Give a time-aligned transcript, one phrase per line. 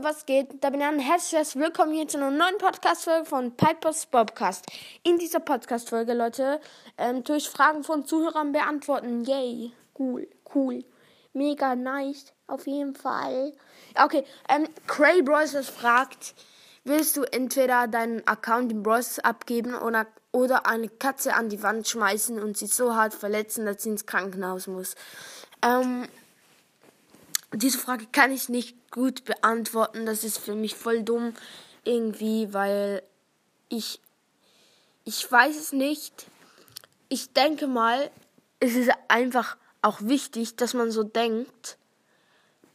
[0.00, 0.62] Was geht?
[0.62, 4.66] Da bin ich ein herzliches Willkommen hier zu einer neuen Podcast-Folge von Pipers Bobcast.
[5.04, 6.60] In dieser Podcast-Folge, Leute,
[6.98, 9.24] ähm, tue ich Fragen von Zuhörern beantworten.
[9.24, 10.84] Yay, cool, cool,
[11.32, 13.52] mega nice, auf jeden Fall.
[13.94, 15.54] Okay, ähm, Cray Bros.
[15.68, 16.34] fragt,
[16.82, 19.20] willst du entweder deinen Account in Bros.
[19.20, 23.84] abgeben oder, oder eine Katze an die Wand schmeißen und sie so hart verletzen, dass
[23.84, 24.96] sie ins Krankenhaus muss?
[25.62, 26.08] Ähm,
[27.56, 30.06] diese Frage kann ich nicht gut beantworten.
[30.06, 31.34] Das ist für mich voll dumm
[31.84, 33.02] irgendwie, weil
[33.68, 34.00] ich
[35.04, 36.26] ich weiß es nicht.
[37.08, 38.10] Ich denke mal,
[38.58, 41.76] es ist einfach auch wichtig, dass man so denkt.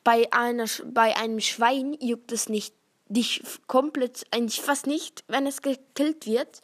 [0.03, 2.73] Bei einer bei einem Schwein juckt es nicht
[3.07, 6.61] dich komplett eigentlich fast nicht, wenn es gekillt wird.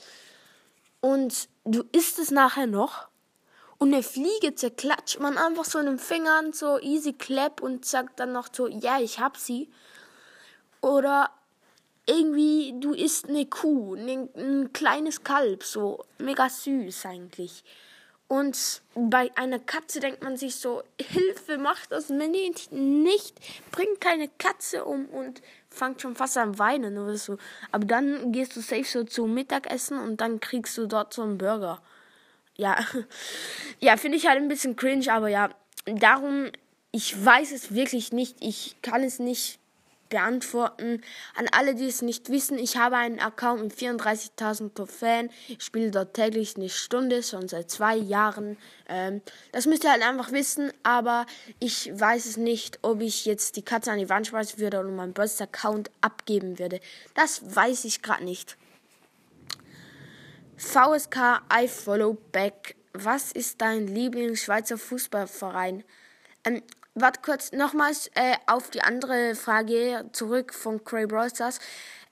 [1.01, 3.07] Und du isst es nachher noch
[3.85, 8.19] und eine Fliege zerklatscht man einfach so in den Fingern, so easy clap und sagt
[8.19, 9.69] dann noch so, ja, ich hab sie.
[10.81, 11.29] Oder
[12.07, 17.63] irgendwie, du isst eine Kuh, ein, ein kleines Kalb, so mega süß eigentlich.
[18.27, 23.35] Und bei einer Katze denkt man sich so, Hilfe, macht das nicht, nicht,
[23.69, 27.37] bringt keine Katze um und fangt schon fast an weinen oder so.
[27.71, 31.37] Aber dann gehst du safe so zum Mittagessen und dann kriegst du dort so einen
[31.37, 31.83] Burger
[32.57, 32.77] ja,
[33.79, 35.49] ja, finde ich halt ein bisschen cringe, aber ja,
[35.85, 36.51] darum,
[36.91, 39.59] ich weiß es wirklich nicht, ich kann es nicht
[40.09, 41.01] beantworten.
[41.35, 45.29] An alle, die es nicht wissen, ich habe einen Account mit 34.000 Trophäen.
[45.47, 48.57] Ich spiele dort täglich eine Stunde, schon seit zwei Jahren.
[48.87, 51.25] Ähm, das müsst ihr halt einfach wissen, aber
[51.59, 54.89] ich weiß es nicht, ob ich jetzt die Katze an die Wand schmeißen würde oder
[54.89, 56.79] meinen Burst-Account abgeben würde.
[57.15, 58.57] Das weiß ich gerade nicht.
[60.57, 62.75] VSK I follow back.
[62.93, 65.83] Was ist dein Lieblings-Schweizer Fußballverein?
[66.45, 66.63] Ähm,
[66.93, 71.59] warte kurz nochmals äh, auf die andere Frage zurück von Cray Brawlstars.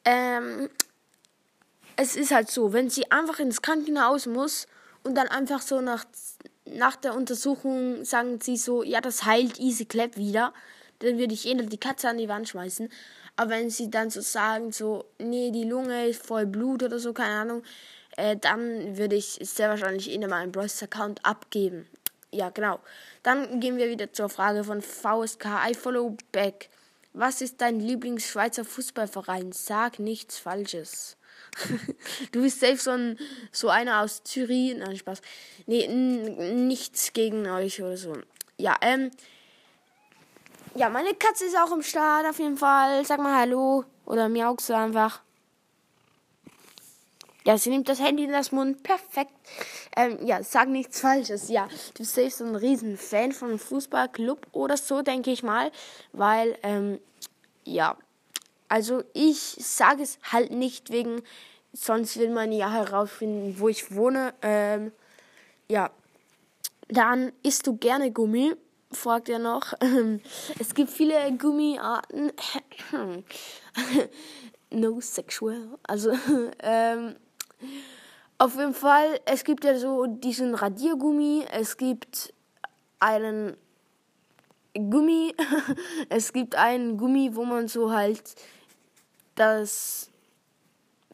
[0.03, 0.69] Ähm,
[1.95, 4.67] es ist halt so, wenn sie einfach ins Krankenhaus muss
[5.03, 6.03] und dann einfach so nach,
[6.65, 10.53] nach der Untersuchung sagen sie so, ja, das heilt easy clap wieder,
[10.99, 12.89] dann würde ich eh die Katze an die Wand schmeißen.
[13.35, 17.13] Aber wenn sie dann so sagen, so, nee, die Lunge ist voll Blut oder so,
[17.13, 17.63] keine Ahnung,
[18.17, 21.87] äh, dann würde ich sehr wahrscheinlich Ihnen meinen Bros-Account abgeben.
[22.31, 22.79] Ja, genau.
[23.21, 26.69] Dann gehen wir wieder zur Frage von VSK I follow back.
[27.13, 29.51] Was ist dein Lieblings-Schweizer Fußballverein?
[29.51, 31.15] Sag nichts Falsches.
[32.31, 33.19] du bist selbst so, ein,
[33.51, 34.75] so einer aus Zürich.
[34.75, 35.21] Nein, Spaß.
[35.67, 38.17] Nee, nichts gegen euch oder so.
[38.57, 39.11] Ja, ähm.
[40.75, 43.05] Ja, meine Katze ist auch im Start auf jeden Fall.
[43.05, 43.85] Sag mal Hallo.
[44.05, 45.21] Oder miaukst du einfach.
[47.45, 48.83] Ja, sie nimmt das Handy in das Mund.
[48.83, 49.33] Perfekt.
[49.95, 51.49] Ähm, ja, sag nichts Falsches.
[51.49, 55.71] Ja, du bist selbst ein riesen Fan von einem Fußballclub oder so, denke ich mal.
[56.13, 56.99] Weil, ähm,
[57.65, 57.97] ja,
[58.69, 61.21] also ich sage es halt nicht wegen,
[61.73, 64.33] sonst will man ja herausfinden, wo ich wohne.
[64.41, 64.93] Ähm,
[65.67, 65.91] ja,
[66.87, 68.55] dann isst du gerne Gummi?
[68.91, 69.73] fragt er noch.
[70.59, 72.31] es gibt viele Gummiarten.
[74.69, 75.77] no sexual.
[75.83, 76.11] Also,
[76.59, 77.15] ähm,
[78.37, 82.33] auf jeden Fall, es gibt ja so diesen Radiergummi, es gibt
[82.99, 83.55] einen
[84.73, 85.35] Gummi,
[86.09, 88.35] es gibt einen Gummi, wo man so halt
[89.35, 90.09] das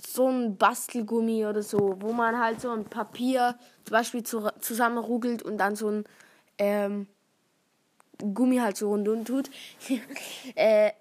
[0.05, 5.43] so ein Bastelgummi oder so, wo man halt so ein Papier zum Beispiel zu, zusammenrugelt
[5.43, 6.03] und dann so ein
[6.57, 7.07] ähm,
[8.17, 9.49] Gummi halt so rundum tut.
[10.55, 10.91] äh,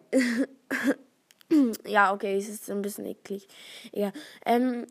[1.86, 3.46] ja, okay, es ist ein bisschen eklig.
[3.92, 4.12] Ja,
[4.44, 4.86] ähm,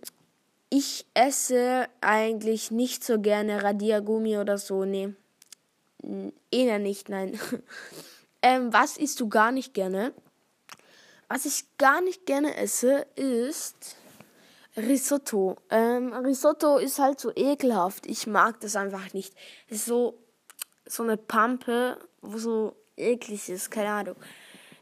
[0.70, 5.14] ich esse eigentlich nicht so gerne Radiergummi oder so, nee.
[6.52, 7.40] Eher nicht, nein.
[8.42, 10.14] ähm, was isst du gar nicht gerne?
[11.28, 13.98] Was ich gar nicht gerne esse, ist
[14.78, 15.58] Risotto.
[15.70, 18.06] Ähm, Risotto ist halt so ekelhaft.
[18.06, 19.34] Ich mag das einfach nicht.
[19.68, 20.18] Es ist so,
[20.86, 24.16] so eine Pampe, wo so eklig ist, keine Ahnung.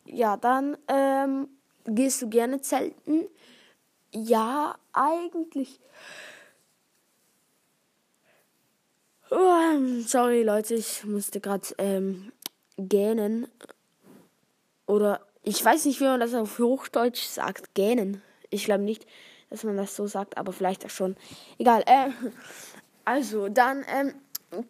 [0.06, 1.48] Ja, dann ähm,
[1.86, 3.26] gehst du gerne zelten.
[4.16, 5.78] Ja, eigentlich.
[9.30, 12.32] Oh, sorry, Leute, ich musste gerade ähm,
[12.78, 13.48] gähnen.
[14.86, 17.76] Oder ich weiß nicht, wie man das auf Hochdeutsch sagt.
[17.76, 18.22] Gähnen.
[18.52, 19.06] Ich glaube nicht,
[19.50, 21.18] dass man das so sagt, aber vielleicht auch schon.
[21.58, 21.84] Egal.
[21.86, 22.12] Äh,
[23.04, 24.14] also, dann ähm,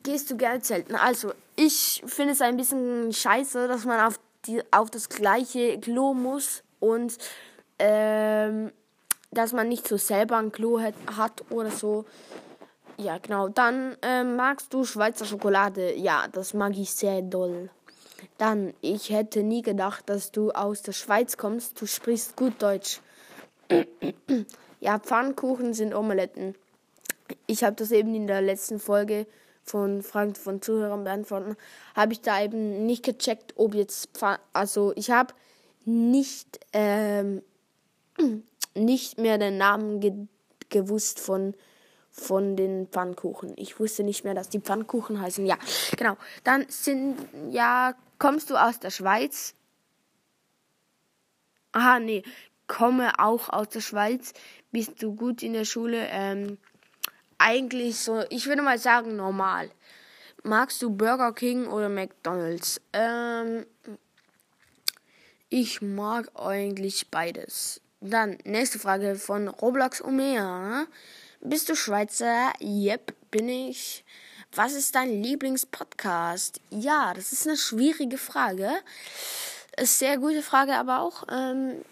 [0.01, 0.95] gehst du gerne zelten.
[0.95, 6.15] Also, ich finde es ein bisschen scheiße, dass man auf, die, auf das gleiche Klo
[6.15, 7.15] muss und
[7.77, 8.71] ähm,
[9.35, 10.95] dass man nicht so selber ein Klo hat,
[11.49, 12.05] oder so.
[12.97, 13.49] Ja, genau.
[13.49, 15.93] Dann äh, magst du Schweizer Schokolade.
[15.95, 17.69] Ja, das mag ich sehr doll.
[18.37, 21.79] Dann, ich hätte nie gedacht, dass du aus der Schweiz kommst.
[21.79, 23.01] Du sprichst gut Deutsch.
[24.79, 26.55] ja, Pfannkuchen sind Omeletten.
[27.47, 29.27] Ich habe das eben in der letzten Folge
[29.65, 31.57] von Fragen von Zuhörern beantworten,
[31.95, 35.33] habe ich da eben nicht gecheckt, ob jetzt, Pfann also ich habe
[35.85, 37.41] nicht, ähm,
[38.75, 40.13] nicht mehr den Namen ge
[40.69, 41.53] gewusst von,
[42.09, 43.53] von den Pfannkuchen.
[43.55, 45.45] Ich wusste nicht mehr, dass die Pfannkuchen heißen.
[45.45, 45.57] Ja,
[45.95, 46.17] genau.
[46.43, 47.17] Dann sind,
[47.51, 49.53] ja, kommst du aus der Schweiz?
[51.71, 52.23] Aha, nee,
[52.67, 54.33] komme auch aus der Schweiz.
[54.71, 56.07] Bist du gut in der Schule?
[56.09, 56.57] Ähm,
[57.37, 59.69] eigentlich so, ich würde mal sagen, normal.
[60.43, 62.81] Magst du Burger King oder McDonald's?
[62.93, 63.65] Ähm,
[65.49, 67.81] ich mag eigentlich beides.
[68.01, 70.85] Dann, nächste Frage von Roblox Omea.
[71.41, 72.51] Bist du Schweizer?
[72.59, 74.03] Yep, bin ich.
[74.53, 76.61] Was ist dein Lieblingspodcast?
[76.69, 78.71] Ja, das ist eine schwierige Frage.
[79.77, 81.83] Ist sehr gute Frage, aber auch, ähm,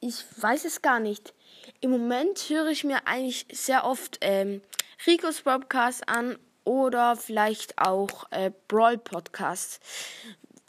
[0.00, 1.34] ich weiß es gar nicht.
[1.80, 4.62] Im Moment höre ich mir eigentlich sehr oft ähm,
[5.06, 9.80] Ricos Podcast an oder vielleicht auch äh, Brawl Podcast.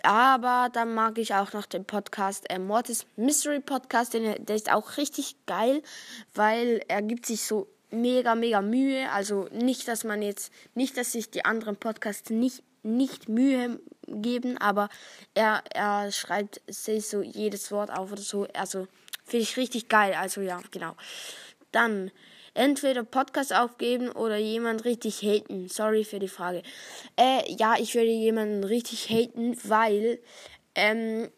[0.04, 4.72] Aber dann mag ich auch noch den Podcast äh, Mortis Mystery Podcast, den, der ist
[4.72, 5.82] auch richtig geil,
[6.34, 9.12] weil er gibt sich so mega, mega Mühe.
[9.12, 14.58] Also nicht, dass man jetzt, nicht, dass sich die anderen Podcasts nicht, nicht Mühe geben,
[14.58, 14.90] aber
[15.34, 18.48] er, er schreibt sich so jedes Wort auf oder so.
[18.54, 18.88] Also
[19.28, 20.14] Finde ich richtig geil.
[20.14, 20.96] Also ja, genau.
[21.72, 22.12] Dann
[22.58, 25.70] entweder Podcast aufgeben oder jemand richtig haten.
[25.70, 26.64] Sorry für die Frage.
[27.16, 30.20] Äh, ja, ich würde jemanden richtig haten, weil,
[30.76, 31.30] ähm,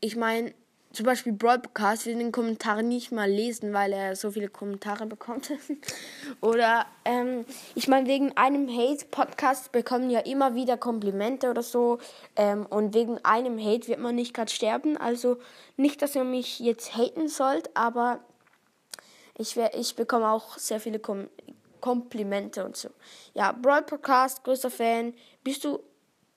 [0.00, 0.54] ich meine,
[0.92, 5.52] zum Beispiel Broadcast will den Kommentar nicht mal lesen, weil er so viele Kommentare bekommt.
[6.40, 11.98] oder, ähm, ich meine, wegen einem Hate-Podcast bekommen ja immer wieder Komplimente oder so.
[12.36, 14.96] Ähm, und wegen einem Hate wird man nicht gerade sterben.
[14.96, 15.36] Also
[15.76, 18.20] nicht, dass ihr mich jetzt haten sollt, aber
[19.38, 21.28] ich, wär, ich bekomme auch sehr viele Kom
[21.80, 22.88] Komplimente und so.
[23.34, 25.14] Ja, Broad Podcast, größter Fan.
[25.44, 25.78] Bist du,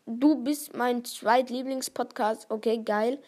[0.06, 2.46] du bist mein zweitlieblingspodcast.
[2.50, 3.20] Okay, geil.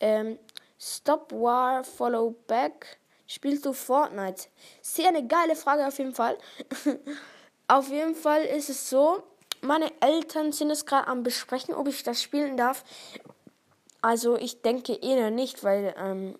[0.00, 0.38] Ähm,
[0.80, 2.98] Stop War Follow Back.
[3.26, 4.48] Spielst du Fortnite?
[4.80, 6.38] Sehr eine geile Frage auf jeden Fall.
[7.68, 9.22] auf jeden Fall ist es so,
[9.60, 12.82] meine Eltern sind es gerade am besprechen, ob ich das spielen darf.
[14.00, 16.38] Also ich denke eher nicht, weil ähm,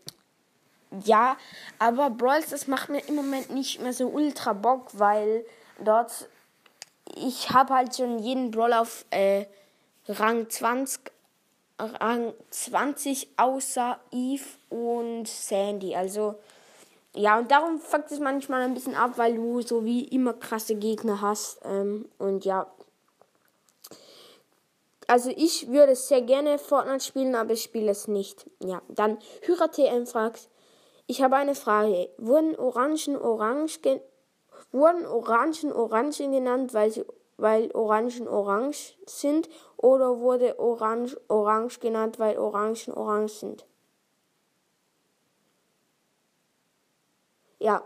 [1.05, 1.37] ja,
[1.79, 5.45] aber Brawls, das macht mir im Moment nicht mehr so ultra Bock, weil
[5.85, 6.29] dort
[7.15, 9.47] ich habe halt schon jeden Brawl auf äh,
[10.09, 11.11] Rang 20
[11.79, 15.95] Rang 20 außer Eve und Sandy.
[15.95, 16.35] Also,
[17.15, 20.75] ja, und darum fuckt es manchmal ein bisschen ab, weil du so wie immer krasse
[20.75, 21.61] Gegner hast.
[21.65, 22.67] Ähm, und ja.
[25.07, 28.51] Also ich würde sehr gerne Fortnite spielen, aber ich spiele es nicht.
[28.63, 30.49] Ja, dann Hyra TM fragt,
[31.09, 32.11] ich habe eine Frage.
[32.19, 33.81] Wurden Orangen orange
[34.71, 37.05] wurden Orangen Orangen genannt, weil sie
[37.39, 43.67] weil Orangen orange sind oder wurde Orange orange genannt, weil Orangen orange sind?
[47.59, 47.83] Ja.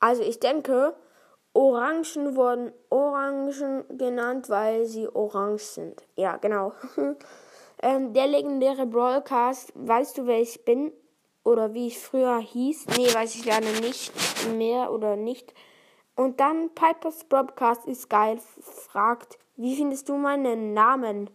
[0.00, 0.94] Also ich denke,
[1.52, 6.02] Orangen wurden Orangen genannt, weil sie orange sind.
[6.16, 6.72] Ja, genau.
[7.82, 10.92] ähm, der legendäre Broadcast, weißt du, wer ich bin?
[11.44, 12.86] Oder wie ich früher hieß?
[12.96, 14.12] Nee, weiß ich leider nicht
[14.56, 15.52] mehr oder nicht.
[16.14, 21.28] Und dann Pipers Broadcast ist geil, fragt, wie findest du meinen Namen?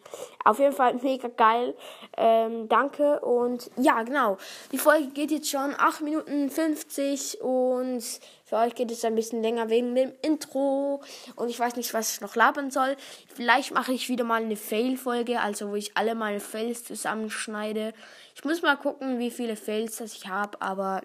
[0.44, 1.76] Auf jeden Fall mega geil.
[2.18, 3.20] Ähm, danke.
[3.20, 4.38] Und ja, genau.
[4.72, 8.04] Die Folge geht jetzt schon 8 Minuten 50 und
[8.44, 11.02] für euch geht es ein bisschen länger wegen dem Intro.
[11.36, 12.98] Und ich weiß nicht, was ich noch labern soll.
[13.34, 17.94] Vielleicht mache ich wieder mal eine Fail-Folge, also wo ich alle meine Fails zusammenschneide.
[18.36, 21.02] Ich muss mal gucken, wie viele Fails das ich habe, aber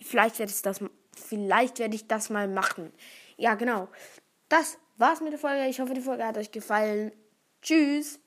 [0.00, 0.80] vielleicht werde ich das
[1.14, 2.92] vielleicht werde ich das mal machen.
[3.36, 3.88] Ja, genau.
[4.48, 5.66] Das war's mit der Folge.
[5.66, 7.12] Ich hoffe, die Folge hat euch gefallen.
[7.62, 8.20] Tschüss.